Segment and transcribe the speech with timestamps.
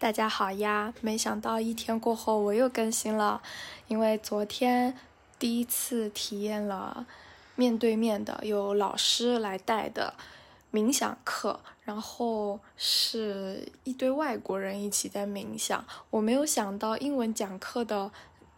[0.00, 0.94] 大家好呀！
[1.02, 3.42] 没想到一天过后我又更新了，
[3.86, 4.96] 因为昨天
[5.38, 7.04] 第一次体验了
[7.54, 10.14] 面对面的有老师来带的
[10.72, 15.84] 冥想课，然后是一堆外国人一起在冥想。
[16.08, 18.10] 我没有想到英文讲课的。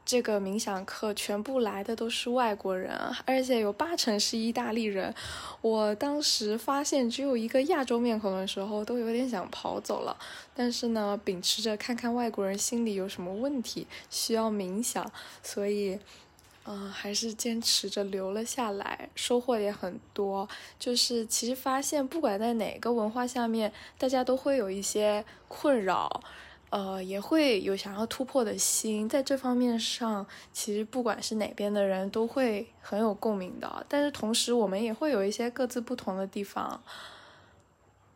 [0.05, 2.93] 这个冥想课全部来的都是外国人，
[3.25, 5.15] 而且有八成是意大利人。
[5.61, 10.17] 我当时发现只有一个亚洲面孔的时候，都有点想跑走了。
[10.55, 15.11] 但是呢，秉持着看看外国人心里有什么问题，需要冥想，
[15.43, 15.99] 所以，
[16.67, 20.47] 嗯，还是坚持着留了下来，收获也很多。
[20.79, 26.23] 就是其实发现，不管在哪个文化下面，大家都会有一些困扰。
[26.73, 33.85] 呃，也会有想要突破的心，在这方面上，其实不管是哪边的人都会很有共鸣的。
[33.91, 36.83] 但是同时，我们也会有一些各自不同的地方，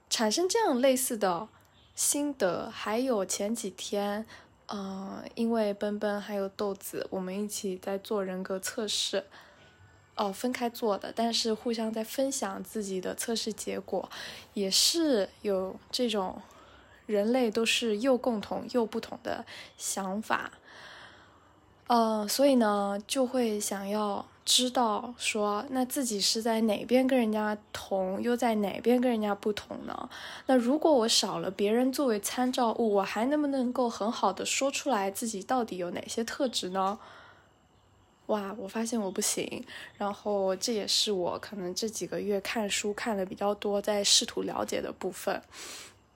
[0.08, 1.48] 产生这样类似的
[1.94, 2.70] 心得。
[2.70, 4.24] 还有前几天，
[4.68, 9.24] 嗯，因为奔奔还有豆子，我们一起在做人格测试，
[10.14, 14.08] 哦，分开做的，但是互相在分享自己的测试结果，
[14.54, 16.40] 也是有这种。
[17.06, 19.44] 人类都是又共同又不同的
[19.78, 20.50] 想法，
[21.86, 30.08] 呃，所以呢，就会想要知道说，那自己是在哪边跟人家同，又在哪边跟人家不同呢？
[30.46, 36.98] 那如果我少了别人作为参照物，我还能不能够很好的说出来自己到底有哪些特质呢？
[38.26, 39.64] 哇，我发现我不行，
[39.96, 45.40] 然后这也是我可能这几个月看书看的比较多，在试图了解的部分。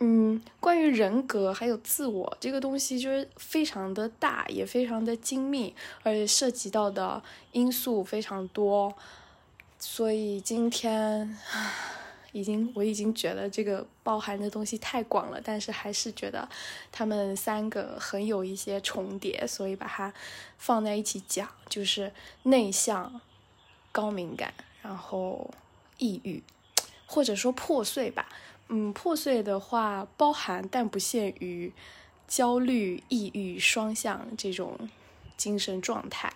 [0.03, 8.95] 嗯，关于人格还有自我这个东西，就是非常的大，也非常的精密，而且涉及到的因素非常多。
[9.79, 11.37] 所以今天
[12.33, 16.49] 已经，我已经觉得这个包含的东西太广了，但是还是觉得
[16.91, 20.11] 他们三个很有一些重叠，所以把它
[20.57, 22.11] 放在一起讲，就是
[22.45, 23.21] 内向、
[23.93, 25.51] 高敏感，然后
[25.99, 26.43] 抑郁，
[27.05, 28.27] 或者说破碎吧。
[28.73, 31.73] 嗯，破碎的话包含但不限于
[32.29, 34.89] 焦虑、抑郁双向这种
[35.37, 36.33] 精神状态。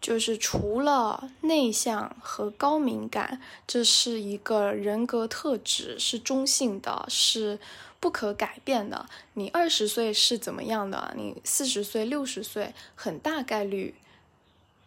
[0.00, 7.58] 就是除了内向和高敏感，这是一个人格特质，是中性的，是
[7.98, 9.06] 不可改变的。
[9.34, 13.96] 你二十岁是怎么样的，你四十岁、六十岁，很大概率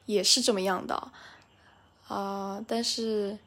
[0.05, 1.11] 也是这么样的。
[2.07, 3.37] 啊，但是。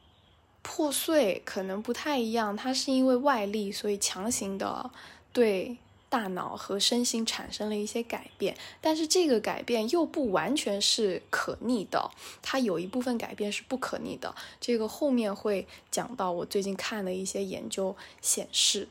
[0.69, 4.91] 破碎可能不太一样，它是因为外力，所以强行的
[5.31, 5.77] 对
[6.09, 8.55] 大脑和身心产生了一些改变。
[8.81, 12.11] 但是这个改变又不完全是可逆的，
[12.41, 14.35] 它有一部分改变是不可逆的。
[14.59, 18.89] 这个后面会讲到，我最近看的一些研究显示。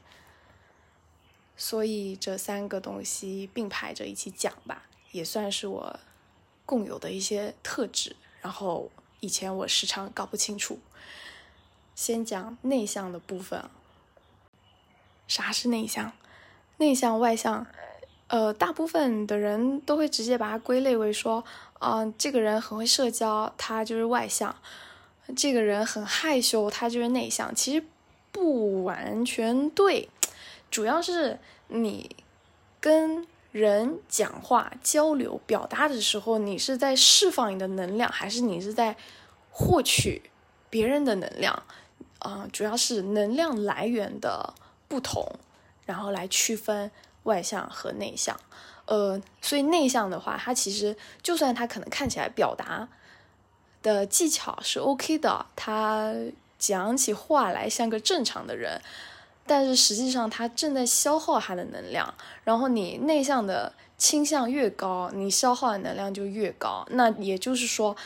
[1.59, 6.01] 所以这三个东西并排着一起讲吧，也算是我
[6.65, 8.17] 共有的一些特质。
[8.41, 10.79] 然后以前我时常搞不清楚。
[11.97, 13.65] 先讲内向的部分。
[15.27, 16.13] 啥是内向？
[16.77, 17.67] 内向、外向，
[18.29, 21.43] 呃，大部分的人都会直接把它归类为说，
[21.79, 24.55] 啊，这个人很会社交，他就是外向；
[25.35, 27.55] 这个人很害羞，他就是内向。
[27.55, 27.83] 其实
[28.31, 30.11] 不完全对，
[30.71, 32.15] 主要是你
[32.79, 38.95] 跟人讲话、交流、表达的时候，你是在释放你的能量，还是你是在
[39.51, 40.31] 获取
[40.69, 41.63] 别人的能量？
[42.19, 44.55] 啊，主要是能量来源的
[44.89, 45.25] 不同，
[45.85, 46.91] 然后来区分
[47.25, 48.39] 外向和内向。
[48.87, 52.89] 呃，所以内向的话，他其实就算他可能看起来表达
[53.83, 56.13] 的技巧是 OK 的，他
[56.59, 58.81] 讲起话来像个正常的人，
[59.47, 62.15] 但是实际上他正在消耗他的能量。
[62.45, 66.87] 然后你内向的倾向越高，你消耗的能量就越高。
[66.91, 67.97] 那也就是说。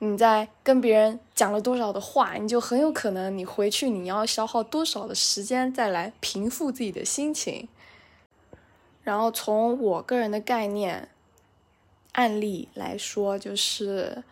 [0.00, 7.68] 你在跟别人讲了多少的话，你就很有可能你回去你要消耗多少的时间再来平复自己的心情。
[9.02, 11.08] 然后从我个人的概念
[12.12, 14.22] 案例来说，就是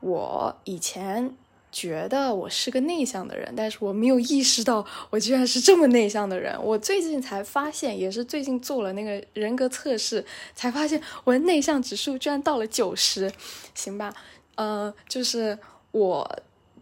[0.00, 1.34] 我以前
[1.72, 6.56] 觉得我是个内向的人，但是我没有意识到我居然是这么内向的人。
[6.62, 10.24] 我最近才发现，也是最近做了那个人格测试，
[10.54, 13.32] 才发现我的内向指数居然到了九十，
[13.74, 14.14] 行吧？
[14.60, 15.56] 嗯，就是
[15.92, 16.28] 我，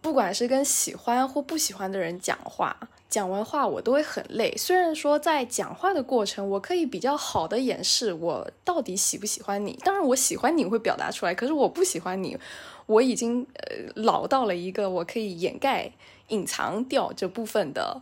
[0.00, 2.74] 不管是跟喜欢或不喜欢的人讲话，
[3.10, 4.56] 讲完话我都会很累。
[4.56, 9.78] 虽然说在讲话的过程，我可以比较好的掩饰我到底喜不喜欢你。
[9.84, 12.38] 当然，我喜欢你会表达出来，可是我不喜欢你，
[12.86, 15.92] 我已经呃老到了一个我可以掩盖、
[16.28, 18.00] 隐藏掉这部分的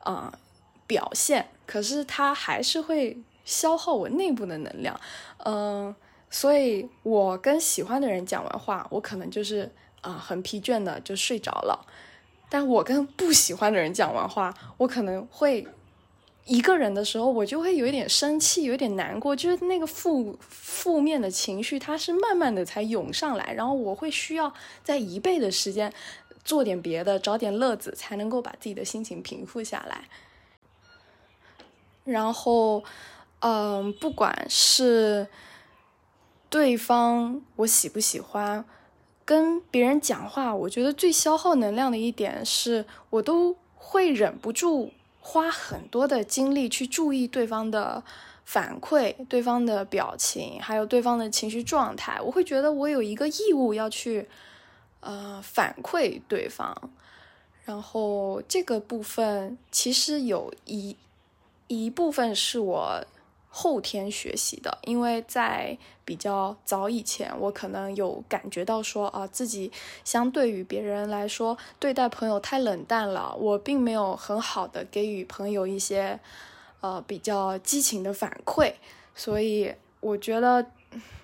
[0.00, 0.38] 啊
[0.86, 3.16] 表现，可是它还是会
[3.46, 5.00] 消耗我内部的能量。
[5.44, 5.94] 嗯，
[6.30, 9.70] 所以我跟喜欢的人讲完话，我可能就是
[10.00, 11.86] 啊很疲倦的就睡着了。
[12.48, 15.66] 但我跟不喜欢的人讲完话，我可能会。
[16.50, 24.50] 一个人的时候，我就会有一点生气，有点难过，就是那个负负面的情绪，它是慢慢的才涌上来，然后我会需要
[24.82, 25.92] 在一倍的时间
[26.42, 30.08] 做点别的，找点乐子，才能够把自己的心情平复下来。
[32.04, 32.82] 然后，
[33.40, 35.28] 嗯，不管是
[36.50, 38.64] 对方我喜不喜欢，
[39.24, 44.92] 跟别人讲话，我觉得最消耗能量的一点是，我都会忍不住。
[45.20, 48.02] 花很多的精力去注意对方的
[48.46, 54.26] 反馈、对方的表情，还有对方的情绪状态，我会觉得我有一个义务要去，
[55.00, 56.74] 呃，反馈对方。
[57.66, 60.96] 然后这个部分其实有一
[61.66, 63.04] 一部分是我。
[63.50, 69.72] 后天学习的，因为在比较早以前，我可能有感觉到说啊，自己
[70.04, 76.20] 相对于别人来说，对待朋友太冷淡了，我并没有很好的给予朋友一些，
[76.80, 78.74] 呃，比较激情的反馈，
[79.14, 80.64] 所以我觉得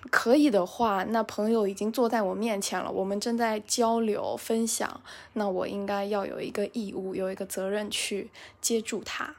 [0.09, 4.99] 可以的话，那朋友已经坐在我面前了，我们正在交流分享，
[5.33, 8.29] 那我应该要有一个义务，有一个责任去
[8.59, 9.35] 接住他，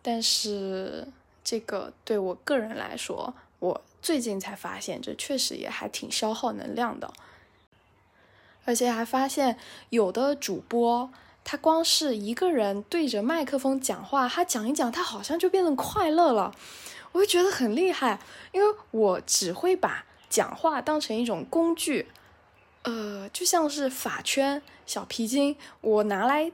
[0.00, 1.08] 但是。
[1.50, 7.10] 这个对我个人来说，我最近才发现，这确实也还挺消耗能量的。
[8.66, 9.58] 而且还发现，
[9.88, 11.10] 有的主播
[11.42, 16.54] 他光是一个人对着麦克风讲话，他讲一讲，他好像就变得快乐了。
[17.12, 18.20] 我就觉得很厉害，
[18.52, 22.08] 因为我只会把讲话当成一种工具，
[22.82, 26.52] 呃，就像是发圈、小皮筋，我拿来。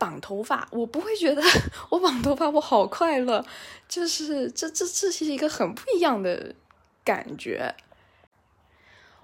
[0.00, 1.42] 绑头发，我不会觉得
[1.90, 3.44] 我绑头发我好快乐，
[3.86, 6.54] 就是这这这是一个很不一样的
[7.04, 7.74] 感觉。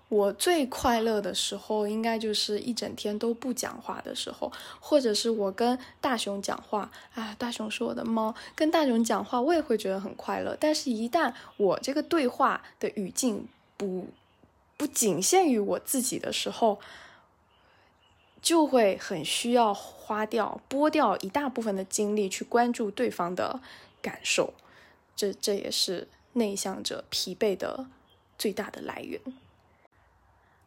[0.09, 10.55] 我最快乐的时候，应该就是一整天都不讲话的时候，或者是我跟大熊讲话，啊，大熊是我的猫，跟大熊讲话我也会觉得很快乐。
[10.61, 13.49] 但是，一旦我这个对话的语境
[13.79, 14.07] 不
[14.77, 16.79] 不仅限于我自己的时候，
[18.47, 23.59] 就会很需要花掉、拨掉一大部分的精力去关注对方的
[24.01, 24.55] 感受，
[25.17, 27.87] 这这也是内向者疲惫的
[28.39, 29.21] 最大的来源。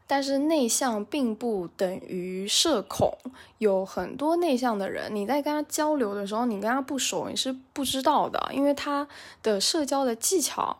[0.05, 3.17] 但是内向并不等于社恐，
[3.59, 9.07] 有很多内向的人，你在跟他交流的时候，你跟他不熟，你是不知道的，因为他
[9.41, 10.77] 的社交的技巧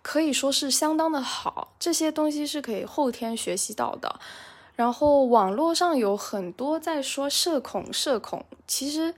[0.00, 4.18] 可以说是相当的好，这些东西是可以后天学习到的。
[4.78, 9.12] 然后网络上有很多在说社恐，社恐其实，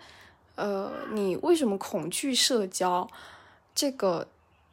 [0.54, 3.06] 呃，你为什么恐惧社交？
[3.74, 4.26] 这个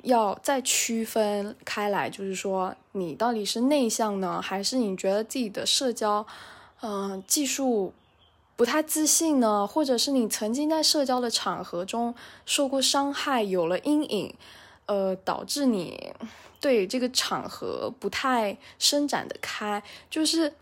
[0.04, 6.26] 要再区分开来，就是说你到底是内向呢，还是你觉得自己的社交，
[6.82, 7.94] 嗯，技术
[8.56, 9.68] 不太自信呢？
[9.68, 14.34] 或者是你曾经在社交的场合中受过伤害，有了阴影，
[14.86, 16.14] 呃，导致你
[16.62, 20.54] 对这个场合不太伸展的开，就是。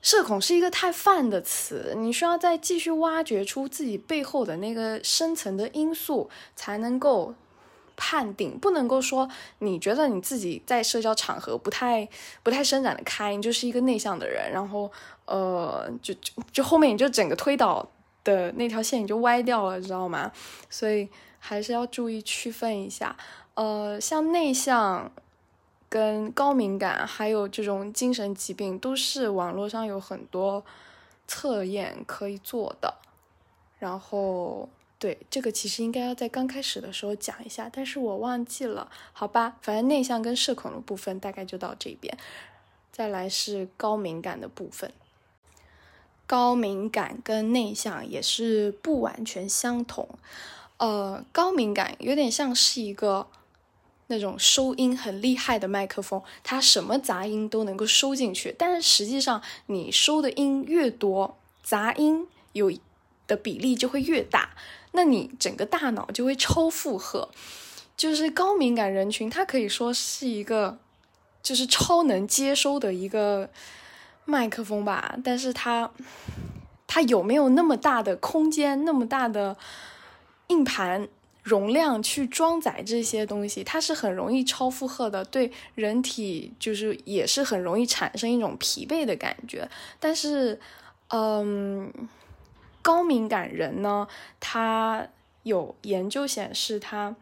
[0.00, 7.34] 社恐是一个太泛的词，你需要再继续挖掘出自己背后的那个深层的因素，才能够
[7.96, 8.56] 判定。
[8.58, 12.08] 不能够说你觉得你自己在社交场合不太
[12.44, 14.90] 不太伸展的开，你就是一个内向的人，然后
[15.26, 17.84] 呃，就就就后面你就整个推导
[18.22, 20.30] 的那条线你就歪掉了，知道吗？
[20.70, 21.08] 所以
[21.40, 23.16] 还是要注意区分一下。
[23.54, 25.10] 呃，像内向。
[25.88, 30.62] 跟高敏感还有这种精神疾病，都是网络上有很多
[31.26, 32.94] 测验可以做的。
[33.78, 34.68] 然后，
[34.98, 39.56] 对这个其实应该要在刚开始的时候讲一下，但是我忘记了，好吧。
[39.62, 42.18] 反正内向跟社恐的部分大概就到这边。
[42.92, 44.92] 再来是高敏感的部分，
[46.26, 50.08] 高敏感跟内向也是不完全相同。
[50.76, 53.28] 呃，高敏感有点像是一个。
[54.08, 58.54] 那种收音很厉害的麦克风，它什么杂音都能够收进去。
[58.58, 62.72] 但是实际上，你收的音越多，杂音有
[63.26, 64.50] 的比例就会越大，
[64.92, 67.28] 那你整个大脑就会超负荷。
[67.96, 70.78] 就是高敏感人群，它可以说是一个
[71.42, 73.50] 就是超能接收的一个
[74.24, 75.18] 麦克风吧。
[75.22, 75.90] 但是它
[76.86, 79.56] 它有没有那么大的空间，那么大的
[80.46, 81.08] 硬盘？
[81.48, 89.68] 容量去装载这些东西，它是很容易超负荷的，对人体就是也是很容易产生一种疲惫的感觉。
[89.98, 90.60] 但是，
[91.08, 91.90] 嗯，
[92.82, 94.06] 高敏感人呢，
[94.38, 95.08] 他
[95.44, 97.16] 有研究显示，他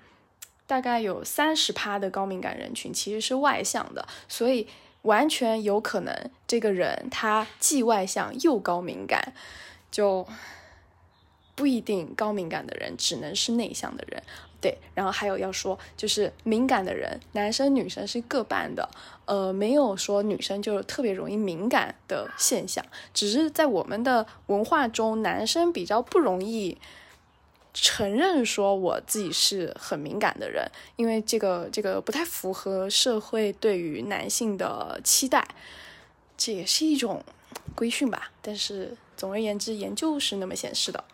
[0.66, 4.66] 大概有三十趴的高敏感人群其实是外向的，所以
[5.02, 6.12] 完全有可能
[6.48, 9.32] 这个人他既外向又高敏感，
[9.90, 10.26] 就
[11.56, 14.22] 不一定高敏感的人只能是内向的人。
[14.58, 18.88] 对，然后还有要说，就是敏感的人，男生女生是各半的，
[19.26, 26.78] 呃，没有说女生就特别容易敏感的现象，只是在我们的文化中，男生比较不容易
[27.74, 35.46] 承认说我自己是很敏感的人，因为这个这个不太符合社会对于男性的期待，
[36.36, 37.22] 这也是一种
[37.74, 38.32] 规训吧。
[38.40, 41.04] 但是总而言之，研究是那么显示的，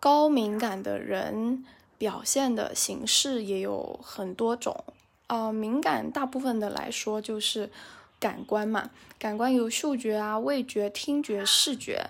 [0.00, 1.64] 高敏感的人。
[1.98, 4.84] 表现的形式也有很多种，
[5.26, 7.72] 呃，敏感大部分的来说就是
[8.20, 12.08] 感官嘛，感官有嗅觉啊、味觉、听觉、视觉，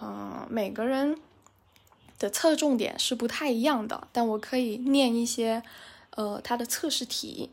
[0.00, 1.18] 嗯，每个人
[2.18, 5.62] 的侧重点是不太一样的，但我可以念一些，
[6.12, 7.50] 呃，它的测试题，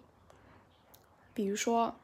[1.34, 1.96] 比如说，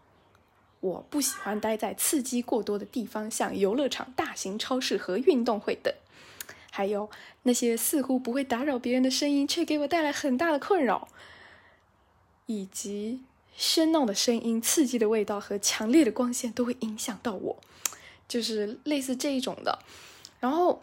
[0.81, 5.93] 我不喜欢待在刺激过多的地方，像游乐场、大型超市和运动会等。
[6.71, 7.09] 还有
[7.43, 11.07] 那些似乎不会打扰别人的声音，却给我带来很大的困扰，
[12.45, 13.21] 以及
[13.57, 17.57] 喧闹的声音、刺激的味道和强烈的光线都会影响到我，
[18.27, 19.79] 就是类似这一种的。
[20.39, 20.81] 然后，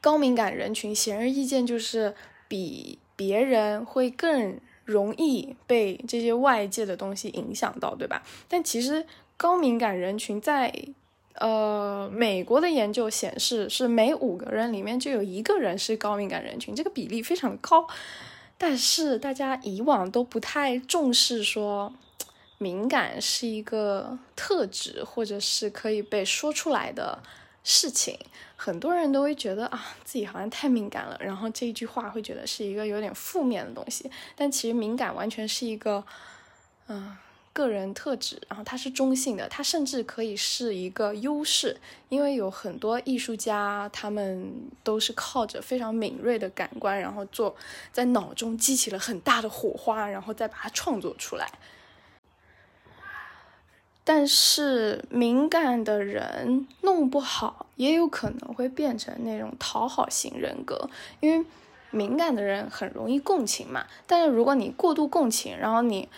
[0.00, 2.14] 高敏感人群显而易见就是
[2.46, 8.22] 比别人会更容易被这些外界的东西影响到，对吧？
[8.46, 9.06] 但其实
[9.36, 10.72] 高敏感人群在。
[11.40, 17.86] 呃，美国的研究显示，是每五个人里面就有一个人是高敏感人群，这个比例非常的高。
[18.56, 21.92] 但是大家以往都不太重视说，
[22.58, 27.22] 敏感是一个特质，或者是可以被说出来的
[27.62, 28.18] 事情。
[28.56, 34.10] 很多人都会觉得啊，自己好像太敏感了，然后这一句话会觉得是一个有点负面的东西。
[34.34, 36.04] 但其实敏感完全是一个，
[36.88, 37.16] 嗯。
[37.52, 41.76] 个人特质，然后它是中性的，它甚至可以是一个优势，
[42.08, 44.52] 因为有很多艺术家，他们
[44.84, 47.56] 都是靠着非常敏锐的感官，然后做
[47.92, 51.50] 在脑中激起了很大的火花，然后再把它创作出来。
[54.04, 60.88] 但是敏感的人弄不好，也有可能会变成那种讨好型人格，
[61.18, 61.44] 因为
[61.90, 63.86] 敏感的人很容易共情嘛。
[64.06, 66.08] 但是如果你过度共情，然后你。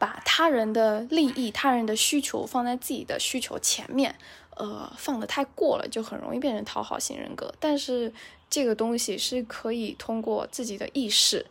[0.00, 4.16] 把他人的利益、他人的需求放在自己的需求前面，
[4.56, 7.54] 呃，放的太过了，就很容易变成讨好型人格。
[7.60, 8.10] 但是
[8.48, 11.44] 这个东西是可以通过自己的意识，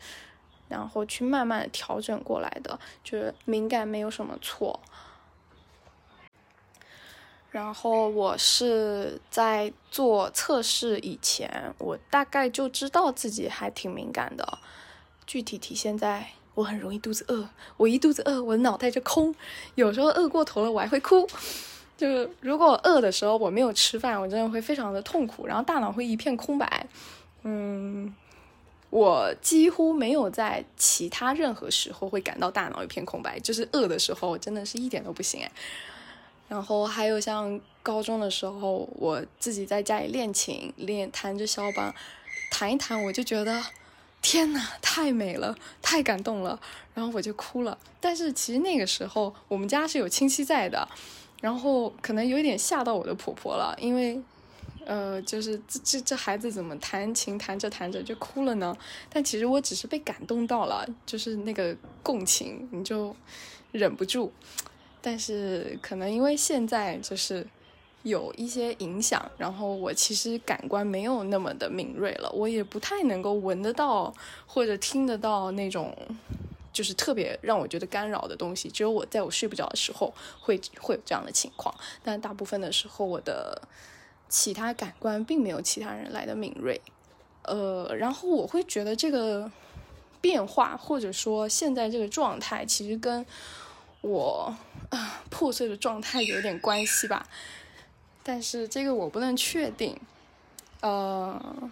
[0.68, 2.79] 然后去慢慢调整过来的。
[3.03, 4.79] 就是敏感没有什么错。
[7.51, 14.58] 然后我是在做测试以前，我大概就知道自己还挺敏感的，
[15.27, 16.32] 具体体现在。
[16.60, 17.48] 我很容易肚子饿，
[17.78, 19.34] 我一肚子饿，我的脑袋就空。
[19.75, 21.25] 有时候饿过头了，我还会哭。
[21.96, 26.86] 就是如果饿的时候我没有吃饭，我真的会非常的痛苦，然后大脑会一片空白。
[27.44, 28.13] 嗯，
[28.89, 35.50] 我几乎没有在其他任何时候会感到大脑一片空白，就是饿的时候真的是一点都不行哎。
[36.50, 41.96] 然后还有像高中的时候，我自己在家里练琴，练弹着肖邦，
[42.51, 43.63] 弹一弹我就觉得。
[44.21, 46.59] 天呐，太美了，太感动了，
[46.93, 47.77] 然后我就哭了。
[48.01, 50.88] 但是其实那个时候我们家是有亲戚在的，
[51.41, 54.21] 然后可能有一点吓到我的婆婆了，因为，
[54.85, 58.75] 呃，就是这这这孩子怎么弹琴弹着弹着就哭了呢？
[59.09, 63.15] 但其实我只是被感动到了，就是那个共情，你就
[63.71, 64.31] 忍不住。
[65.01, 67.47] 但是可能因为现在就是。
[68.03, 74.13] 有一些影响，然后我其实感官没有那么的敏锐了，我也不太能够闻得到
[74.48, 75.96] 或者听得到那种，
[76.72, 78.70] 就是特别让我觉得干扰的东西。
[78.70, 83.62] 只有我在我睡不着的时候会会有这样的情况，但大部分的时候我的
[84.29, 86.79] 其他感官并没有其他人来的敏锐。
[87.44, 89.51] 呃，然后我会觉得这个
[90.22, 93.25] 变化或者说现在这个状态，其实跟
[94.01, 94.56] 我
[94.89, 97.27] 啊破碎的状态有点关系吧。
[98.31, 100.00] 但是这个我不能确定，
[100.81, 101.71] 呃，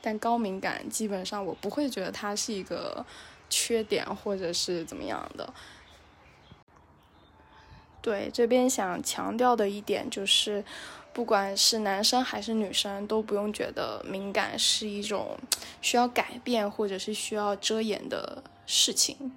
[0.00, 3.04] 但高敏感基本上我不会觉得它是一个
[3.50, 5.52] 缺点或者是怎么样的。
[8.00, 10.64] 对，这边想强调的一点就是，
[11.12, 15.36] 不管是男生还是女生，都不用觉得敏感是一种
[15.82, 19.32] 需要改变或者是需要遮掩的事情。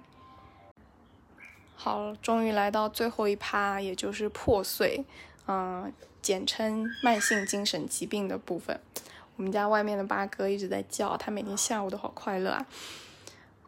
[1.74, 5.04] 好，终于来到最后一趴，也就是破碎，
[5.48, 5.92] 嗯。
[6.22, 8.78] 简称慢性精神疾病的部分，
[9.36, 12.66] 我们家外面的八哥一直在叫，他每天下午都好快乐啊。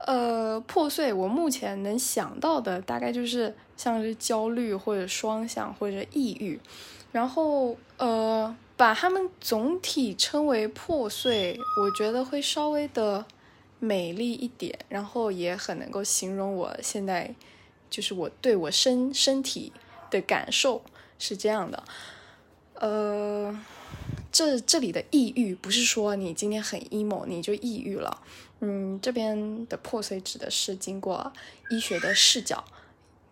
[0.04, 6.58] 呃，破碎，我目前能想到的大概就是像是焦虑或者双向或者抑郁，
[7.12, 13.24] 然后呃，把它们总体称为破碎，我觉得会稍微的
[13.78, 17.32] 美丽一点，然后也很能够形容我现在
[17.88, 19.72] 就是我对我身身体
[20.10, 20.82] 的感受
[21.20, 21.84] 是这样的，
[22.82, 23.58] 呃。
[24.30, 28.22] 这这里的抑郁不是说你今天很 emo 你就抑郁了，
[28.60, 31.30] 嗯，这边的破碎指的是经过
[31.68, 32.64] 医学的视角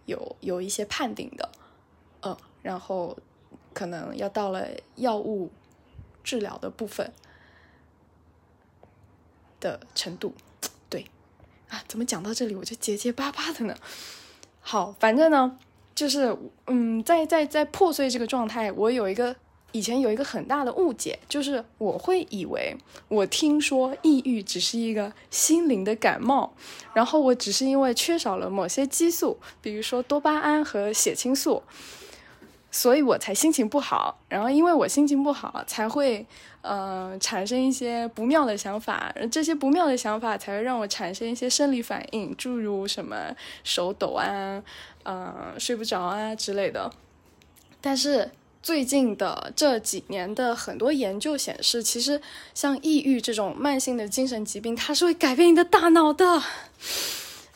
[0.04, 1.49] 有有一些判定的，
[2.21, 3.16] 嗯，然后
[3.73, 5.50] 可能要到了药物
[6.23, 7.11] 治疗的部分
[9.59, 10.35] 的程度，
[10.90, 11.07] 对，
[11.71, 13.75] 啊，怎么讲到这里我就结结巴巴的呢？
[14.61, 15.59] 好，反正呢，
[16.00, 16.35] 就是
[16.66, 19.37] 嗯，在在在破碎这个状态，我有一个。
[19.73, 22.76] 以前有一个很大的误解，就是我会以为
[23.07, 26.52] 我听说抑郁只是一个心灵的感冒，
[26.92, 31.62] 然后我只是因为缺少了某些激素，比如说多巴胺和血清素，
[32.70, 34.18] 所以我才心情不好。
[34.28, 36.26] 然后因为我心情不好，才会
[36.62, 43.34] 呃产生一些不妙的想法，这些不妙的想法才会让我产生一些生理反应，诸如什么
[43.64, 44.62] 手抖啊、
[45.02, 46.90] 呃睡不着啊之类的。
[47.80, 48.30] 但是。
[48.62, 52.20] 最近的这几年的很多研究显示，其实
[52.52, 56.26] 像抑郁这种慢性的精神疾病，它是会改变你的大脑的。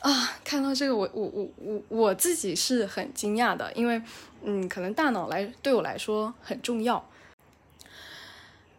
[0.00, 4.00] 啊，看到这个，我我我我我自己是很惊讶的，因为
[4.45, 7.05] 嗯，可能大脑来对我来说很重要。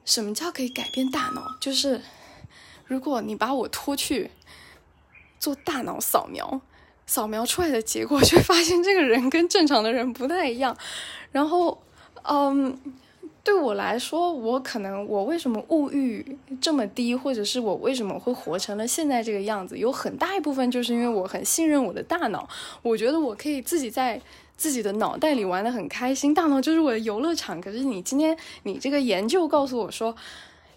[0.05, 1.55] 什么叫可以改变大脑？
[1.59, 2.01] 就是
[2.85, 4.31] 如果你把我拖去
[5.39, 6.61] 做大脑扫描，
[7.05, 10.77] 扫描出来的结果，却发现这个人跟正常的人不太一样，
[11.31, 11.81] 然后。
[12.27, 12.75] 嗯，
[13.43, 22.49] 对我来说，我可能我为什么物欲这么低，或者是我为什么会活成了现在这个样子，有很大一部分就是因为我很信任我的大脑。
[22.81, 24.19] 我觉得我可以自己在
[24.57, 27.59] 自己的脑袋里玩的很开心，大脑就是我的游乐场。
[27.59, 30.15] 可是你今天你这个研究告诉我说，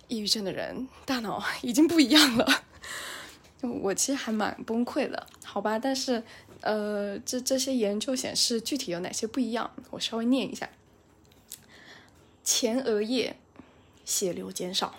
[0.09, 2.63] 抑郁症的人大脑已经不一样了，
[3.63, 5.79] 我其实还蛮崩溃的，好吧？
[5.79, 6.23] 但是
[6.61, 10.69] 呃，这这些研究显示具体有哪些不一样，我稍微念一下。
[12.43, 13.37] 前额叶
[14.05, 14.97] 血流减少，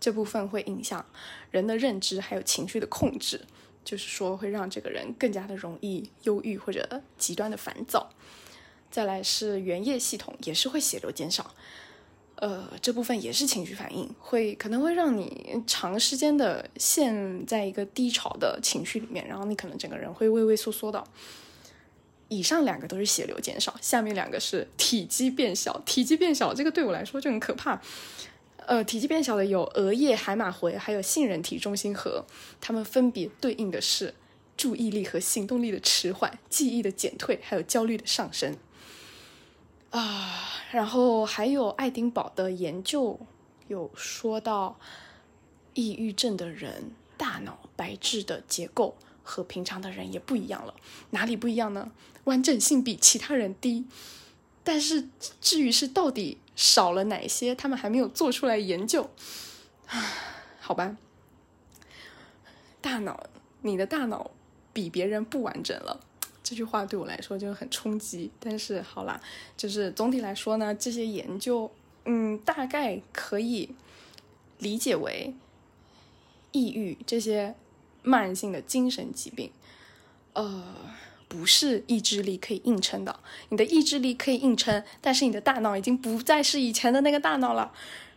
[0.00, 1.04] 这部分会影响
[1.50, 3.42] 人的认知还有情绪的控制，
[3.84, 8.08] 就是说会让这个人更加的容易忧郁或者极端的烦躁。
[8.92, 11.52] 再来是原叶系统也是会血流减少，
[12.36, 21.02] 呃，这部分也是情绪反应，会可能会让你长时间的陷在一个低潮的情绪里面，然后你可能整个人会畏畏缩缩的。
[22.28, 25.80] 以上两个都是血流减少，下面两个是体积变小。
[25.86, 27.80] 体积变小，这个对我来说就很可怕。
[28.66, 32.24] 呃，体积变小的有额叶、海马回，还有杏仁体中心核，
[32.60, 34.14] 它们分别对应的是
[34.56, 38.56] 注意力和行动力的迟缓、记忆的减退，还有焦虑的上升。
[39.92, 43.18] 啊，然后还有爱丁堡的研究
[43.68, 44.78] 有说到，
[45.74, 48.96] 抑郁症的人大脑白质的结构。
[49.24, 50.74] 和平常的人也不一样了，
[51.10, 51.92] 哪里不一样呢？
[52.24, 53.86] 完整性比其他人低，
[54.64, 55.08] 但是
[55.40, 59.08] 至于是到底少了哪些，他们还没有做出来研究。
[59.86, 60.02] 啊
[60.60, 60.96] 好吧，
[62.80, 63.28] 大脑，
[63.60, 64.32] 你的大脑
[64.72, 66.00] 比别人不完整了，
[66.52, 68.30] 这句话对我来说就很冲击。
[68.38, 69.18] 但是好啦，
[69.56, 71.70] 就是总体来说呢，这些研究，
[72.04, 73.70] 嗯，大概可以
[74.58, 75.34] 理解为
[76.52, 77.54] 抑郁这些。
[78.04, 79.48] 慢性的精神疾病，
[80.32, 80.74] 呃，
[81.28, 83.20] 不是意志力可以硬撑的。
[83.50, 87.72] 你的意志力可以硬撑，但是你的大脑已经不再是以前的那个大脑了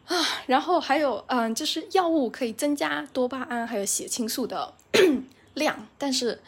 [0.08, 0.18] 啊。
[0.48, 4.74] 然后还有，嗯，就是药物可以增加多巴胺还有血清素的
[5.54, 6.42] 量，但是，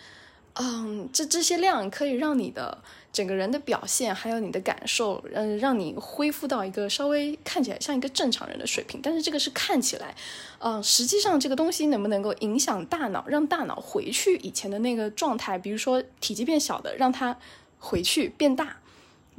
[0.60, 2.78] 嗯，这这些量可以让你的。
[3.14, 9.00] 整个人的表现，还有你的感受，嗯，让你恢复到一个稍微看起来像一个正常人的水平。
[9.02, 10.14] 但是这个是看起来，
[10.60, 15.58] 嗯，实际上这个东西能不能够影响大脑，让大脑回去以前的那个状态？
[15.58, 17.36] 比如说体积变小的，让它
[17.80, 18.78] 回去变大，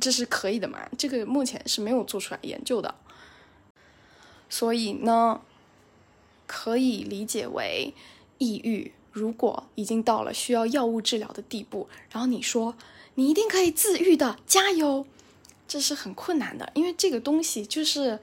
[0.01, 0.81] 这是可以的嘛？
[0.99, 2.97] 这个目前是没有做出来研究的。
[4.51, 5.41] 所以呢，
[6.49, 7.95] 可以理解为
[8.39, 12.75] 抑郁，如果已经到了需要药物治疗的地步，然后你说。
[13.15, 15.05] 你一定可以自愈的，加油！
[15.67, 18.17] 这是很困难的，因为这个东西就是，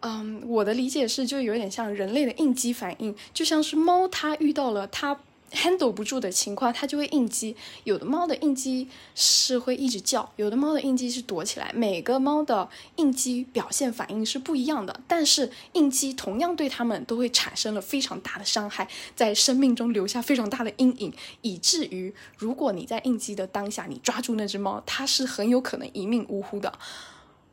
[0.00, 5.20] 嗯，我的理解是，就有点像人类的应激反应，就像是猫它遇到了它
[5.52, 7.56] handle 不住的情况，它就会应激。
[7.84, 11.72] 有的猫的应激是会一直叫，有的猫的应激是躲起来。
[11.74, 26.78] 每个猫的应激表现反应是不一样的，但是应激同样对它们都会产生了非常大的伤害，在生命中留下非常大的阴影，以至于如果你在应激的当下，你抓住那只猫，它是很有可能一命呜呼的。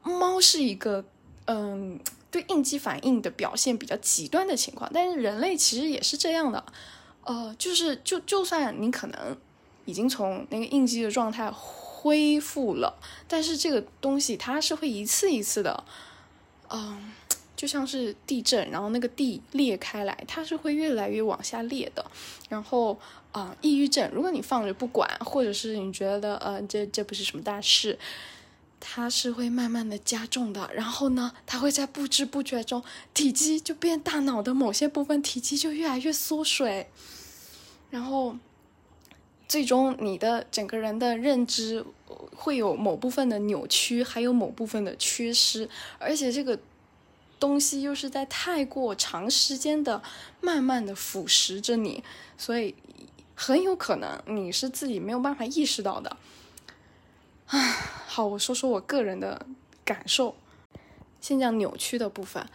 [0.03, 1.03] 猫是一个，
[1.45, 1.99] 嗯，
[2.31, 6.63] 对应激反应的表现比较极端的情况，但是人类其实也是这样的。
[7.27, 9.37] 呃，就是就就算你可能
[9.83, 15.83] 已经从那个应激的状态恢复了，但是这个东西它是会一次一次的，
[16.69, 17.11] 嗯，
[17.53, 22.05] 就像是地震，然后那个地裂开来，它是会越来越往下裂的。
[22.47, 22.97] 然后
[23.33, 27.99] 啊，抑郁症，如果你放着不管，或者是你觉得呃这这不是什么大事，
[28.79, 30.69] 它是会慢慢的加重的。
[30.73, 32.81] 然后呢，它会在不知不觉中
[33.13, 36.89] 体积就变，大脑的某些部分体积就越来越缩水。
[37.97, 38.37] 然后，
[39.47, 41.83] 最终你的整个人的认知
[42.35, 46.59] 会有某部分的扭曲，还有某部分的缺失，而且这个
[47.39, 50.03] 东西又是在太过长时间的
[50.41, 52.03] 慢慢的腐蚀着你，
[52.37, 52.75] 所以
[53.33, 56.17] 很有可能你是自己没有办法意识到的。
[57.47, 57.59] 唉，
[58.05, 59.47] 好，我说说我个人的
[59.83, 60.35] 感受。
[61.19, 62.47] 先讲扭曲的部分，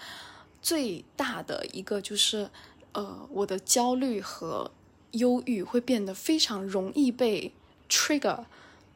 [0.62, 2.48] 最大的一个就是，
[2.92, 4.70] 呃，我的焦虑和。
[5.12, 7.52] 忧郁会变得非常容易被
[7.88, 8.44] trigger，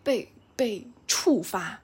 [0.03, 1.81] 被被触发，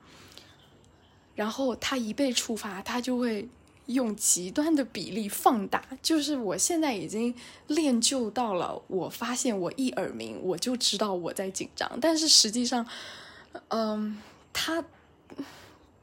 [1.35, 3.49] 然后它一被触发，它就会
[3.87, 5.85] 用极端的比例放大。
[6.03, 7.35] 就是我现在已经
[7.67, 11.99] 练就到了，我发现我一耳鸣，我就知道我在紧张。
[12.01, 12.87] 但是实际上，
[13.69, 14.19] 嗯，
[14.53, 14.85] 它。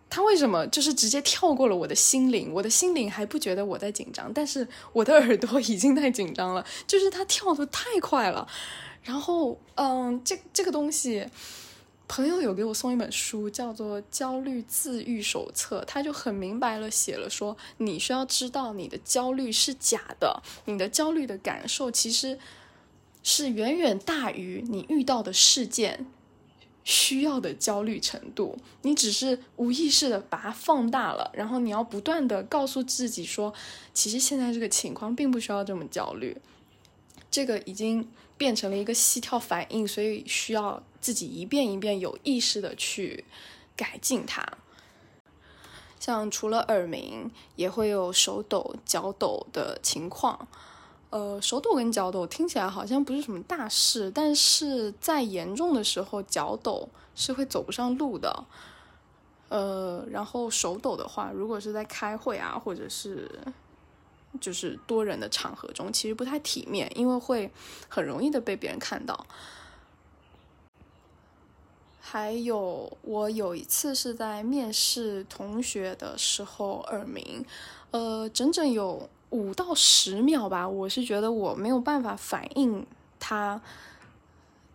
[0.10, 2.52] 他为什么就是直接跳过了我的心灵？
[2.54, 6.66] 我的心灵还不觉得我在紧张，但是我的耳朵已经在紧张了。
[6.88, 8.48] 就是他跳的太快了。
[9.04, 11.26] 然后，嗯，这这个东西，
[12.08, 22.38] 朋友有给我送一本书，叫做《焦虑自愈手册》，他就很明白了写了说，你需要知道你的焦虑是假的，你的焦虑的感受其实
[23.24, 26.08] 是远远大于你遇到的事件。
[26.92, 33.54] 需要的焦虑程度，你只是无意识的把它放大了，然后你要不断的告诉自己说，
[33.94, 36.36] 其实现在这个情况并不需要这么焦虑，
[37.30, 43.24] 这个已经变成了一个膝跳反应，所以需要自己一遍一遍有意识的去
[43.76, 44.44] 改进它。
[46.00, 50.48] 像除了耳鸣，也会有手抖、脚抖的情况。
[51.12, 58.46] 呃，手抖跟脚抖听起来好像不是什么大事，但是在严重的时候，脚抖是会走不上路的。
[59.48, 63.28] 呃，然后手抖的话，如果是在开会啊，或者是
[64.40, 67.52] 就是多人的场合中，其实不太体面，因为会
[67.88, 69.26] 很容易的被别人看到。
[72.00, 77.44] 还有，我有一次是在面试同学的时候耳鸣，
[77.90, 79.10] 呃，整整有。
[79.30, 82.86] 五到十秒吧，我是觉得我没有办法反应
[83.20, 83.62] 他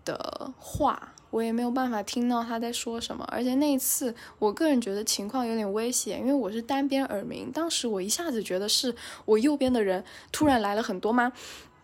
[0.04, 3.24] 的话，我也没有办法听到他在说什么。
[3.32, 7.50] 而且那一次，我个人觉得情况有点危险，因为我是单边耳鸣。
[7.50, 11.32] 当时我一下子觉得是我右边的人突然来了很多吗？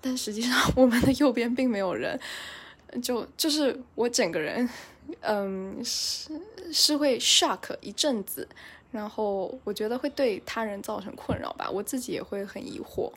[0.00, 2.18] 但实际上我们的右边并没有人，
[3.02, 4.68] 就就是我整个人，
[5.20, 6.40] 嗯，是
[6.72, 8.48] 是会 shock 一阵子。
[8.90, 13.12] 然后我觉得会对他人造成困扰吧，我自己也会很疑惑。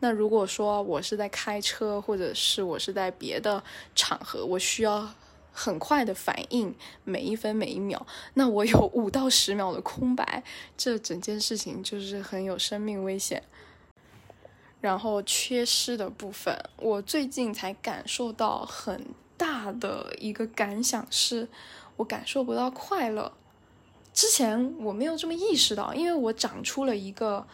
[0.00, 3.62] 那如果说我是在开车，或者是我是在别的
[3.94, 5.08] 场合，我需要
[5.50, 10.44] 很快的反应，每一分每一秒，那我有五到十秒的空白，
[10.76, 13.42] 这整件事情就是很有生命危险。
[14.82, 19.06] 然后缺失的部分，我最近才感受到很
[19.38, 21.48] 大的一个感想是，
[21.96, 23.32] 我感受不到快乐。
[24.16, 27.46] 之前我没有这么意识到，因为我长出了一个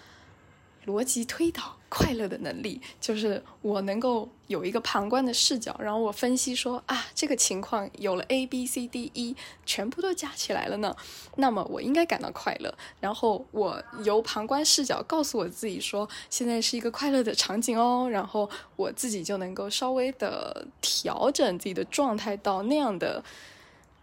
[0.86, 9.34] 逻辑推导快乐的能力，就是我能够有一个旁观的视角，然后我分析说啊，这个情况有了 A B C D E，
[9.66, 10.94] 全部都加起来了呢，
[11.34, 12.72] 那么我应该感到快乐。
[13.00, 23.24] 然后我由旁观视角告诉我自己说，现在是一个快乐的场景哦，然后我自己就能够稍微的调整自己的状态到那样的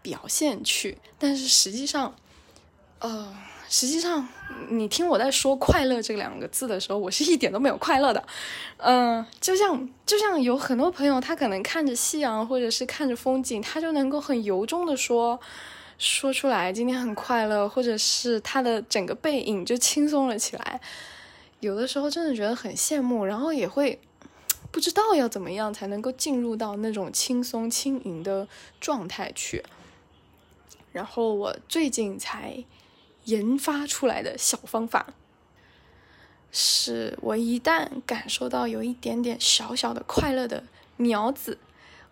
[0.02, 2.14] 表现去，但是实际上。
[3.00, 3.34] 呃，
[3.68, 4.28] 实际上，
[4.68, 8.22] 你听我在说“快乐”这两个字的时候，我是一点都没有快乐的。
[8.76, 15.40] 嗯，就像就像有很多朋友，他可能看着夕阳或者是看着风景，他就能够很由衷的说
[15.96, 20.80] 说出来今天很快乐，或者是他的整个背影就轻松了起来。
[21.60, 23.98] 有的时候真的觉得很羡慕，然后也会
[24.70, 28.46] 不知道要怎么样才能够进入到那种轻松轻盈的
[28.78, 29.64] 状态去。
[30.92, 32.64] 然后我最近才
[33.24, 35.14] 研发出来的小方法，
[36.50, 40.64] 是我一旦感受到有一点点小小的快乐的
[40.96, 41.58] 苗子，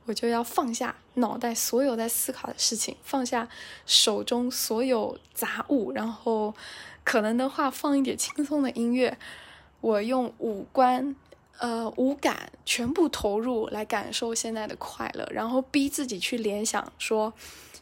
[0.07, 3.49] 我就要放下脑袋所有在思考的事情，放下
[3.87, 6.55] 手中所有杂物，然后
[7.05, 9.19] 可能的话放一点轻松的音乐，
[9.81, 11.17] 我用五官。
[11.61, 17.33] 呃，五感全部投入来感受现在的快乐，然后逼自己去联想说，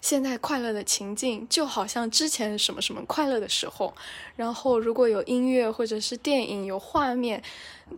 [0.00, 3.92] 现在快乐的情境就好像之前什么什么快乐的时候。
[4.34, 7.42] 然后如果有音乐或者是电影有画面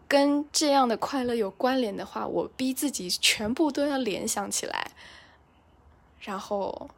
[0.09, 4.91] 跟这样的快乐有关联的话，我逼自己全部都要联想起来，
[6.21, 6.91] 然后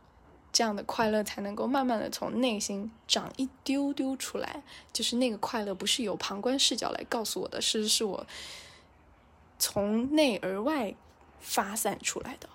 [0.50, 4.62] 这样的快乐才能够慢慢的从内心长一丢丢出来。
[4.90, 8.26] 就是那个快乐不是由旁观视角来告诉我的，是是我。
[9.60, 10.94] 从内而外
[11.38, 12.48] 发散出来的，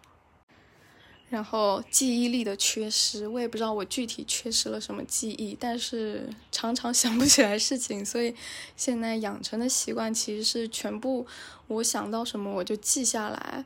[1.29, 8.35] 然后记忆力的缺失，我也不知道我具体缺失了什么记忆，但是常常想不起来事情，所以
[8.75, 11.25] 现在养成的习惯其实是全部
[11.67, 13.63] 我想到什么我就记下来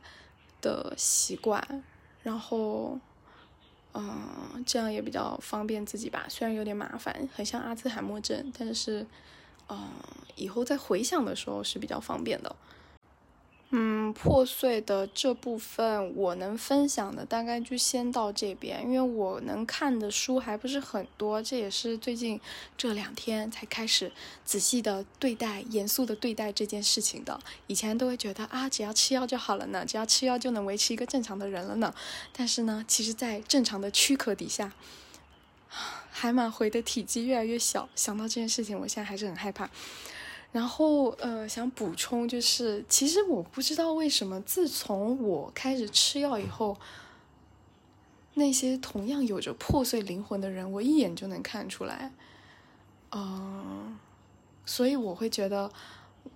[0.60, 1.82] 的习惯，
[2.22, 2.98] 然后，
[3.94, 9.06] 嗯，这样也比较方便自己吧，虽然有点麻烦，很像阿兹海默症，但是，
[9.68, 9.88] 嗯，
[10.36, 12.54] 以后在回想的时候是比较方便的。
[14.12, 22.40] 破碎的这部分我能分享的大概就先到这边，因为我能看的书还不是很多，这也是最近
[22.76, 24.10] 这两天才开始
[24.44, 27.38] 仔细的对待、严肃的对待这件事情的。
[27.66, 31.94] 以前都会觉得啊，只要吃药就好了呢，只要吃药就能维持一个正常的人了呢。
[32.32, 34.72] 但是呢，其实，在正常的躯壳底下，
[36.10, 37.88] 海马回的体积越来越小。
[37.94, 39.70] 想到这件事情，我现在还是很害怕。
[40.52, 46.76] 然后，呃，想补充就是，其实我不知道为什么，自从我开始吃药以后，
[48.34, 52.12] 那些同样有着破碎灵魂的人，我一眼就能看出来，
[53.12, 53.98] 嗯，
[54.64, 55.70] 所以我会觉得，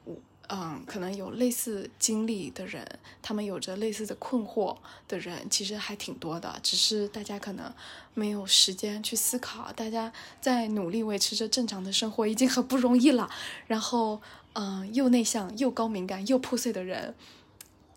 [0.05, 0.16] 我。
[0.48, 2.87] 嗯，可能有类似经历的人，
[3.22, 4.76] 他们有着类似的困惑
[5.09, 6.59] 的人，其实还挺多的。
[6.62, 7.72] 只是大家可能
[8.12, 13.30] 没有时间去思考，大家在努力维持着正常的生活，已经很不容易了。
[13.66, 14.20] 然后，
[14.52, 17.14] 嗯，又内向又高敏感又破碎的人，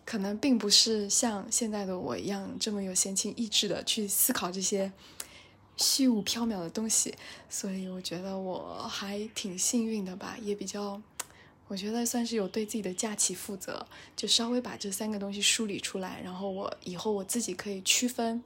[0.06, 4.94] 可能并不是像现在的我一样这么有闲情逸致的去思考这些
[5.76, 7.14] 虚无缥缈的东西。
[7.50, 11.02] 所以，我觉得我还挺幸运的吧，也比较。
[11.68, 18.42] 我觉得算是有对自己的假期负责，就稍微把这三个东西梳理出来，然后我以后我自己可以区分。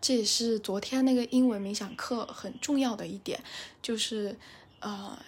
[0.00, 3.42] 这也是昨天那个英文冥想课很重要的一点，
[3.82, 4.36] 就是
[4.80, 5.18] 呃，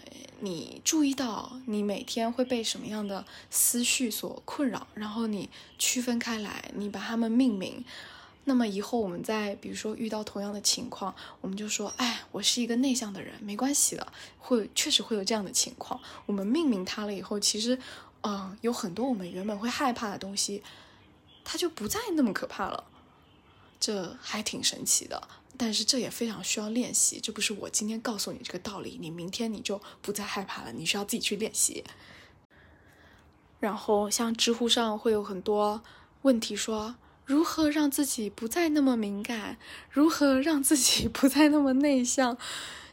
[0.41, 7.85] 你注意到你每天会被什么样的思绪所困扰，然后你区分开来，你把它们命名。
[8.45, 16.01] 那么以后我们在比如说遇到同样的情况，我们就说，哎，我是一个内向的人，没关系的，会确实会有这样的情况。
[16.27, 17.79] 我们命名它了以后，其实，
[18.23, 20.61] 嗯，有很多我们原本会害怕的东西，
[21.45, 22.83] 它就不再那么可怕了。
[23.79, 27.21] 这还挺神奇的，但是这也非常需要练习。
[27.21, 31.85] 这不是我今天告诉你这个道理，你明天你就不再害怕了，你需要自己去练习。
[33.61, 35.81] 然后像知乎上会有很多
[36.23, 36.97] 问题说。
[37.25, 39.57] 如何让自己不再那么敏感？
[39.91, 42.37] 如何让自己 不再那么内向？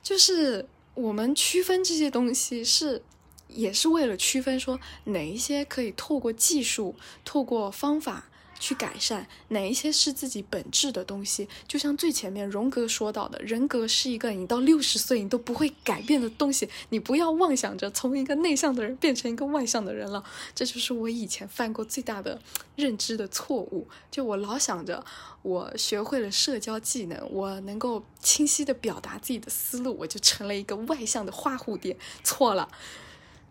[0.01, 3.01] 就是我们区分这些东西，是
[3.47, 8.28] 也是为了区分说哪一些可以透过技术、透过方法。
[8.59, 16.69] 去改善哪一些是自己本质的东西，就像最前面荣格说到的，人格是一个你到六十岁你都不会改变的东西。
[16.89, 22.41] 你不要妄想着从一个内向的人变成一个外向的人了，这就是我以前犯过最大的
[22.75, 23.87] 认知的错误。
[24.11, 25.05] 就我老想着
[25.41, 31.97] 我学会了社交技能，我能够清晰的表达自己的思路，我就成了一个外向的花蝴蝶。
[32.25, 32.69] 错了，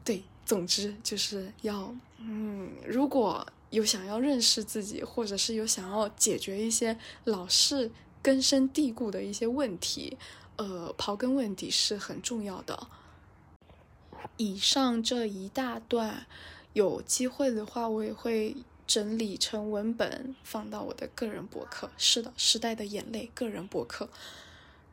[0.05, 3.47] 对，总之就是要，嗯，如果。
[3.71, 7.91] 有想要认识自己，或者是有想要解决一些老是
[8.23, 10.17] 根深蒂固的一些问题，
[10.57, 12.89] 呃，刨根问底是很重要的。
[14.37, 16.27] 以上这一大段，
[16.73, 21.91] 有机会的话，我也会整理成文本放到我的个人博客。
[21.97, 24.09] 是的，时代的眼泪个人博客。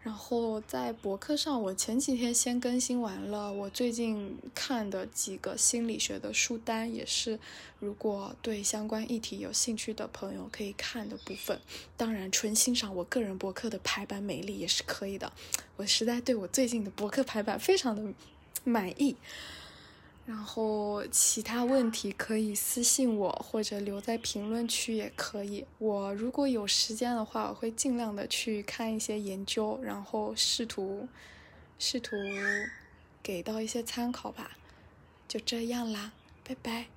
[0.06, 7.40] 然后在博客上，我前几天先更新完了我最近看的几个心理学的书单，也是
[7.80, 11.60] 如果对相关议题有兴趣的朋友可以看的部分。
[11.98, 15.34] 当然，纯欣赏我个人博客的排版美丽也是可以的。
[15.76, 18.14] 我实在对我最近的博客排版非常的
[18.64, 19.16] 满意。
[20.26, 25.64] 然后其他问题可以私信我，或者留在评论区也可以。
[25.78, 31.08] 我如果有时间的话，我会尽量的去看一些研究，然后试图
[31.78, 32.16] 试图
[33.22, 34.58] 给到一些参考吧。
[35.28, 36.12] 就这样啦，
[36.44, 36.88] 拜拜。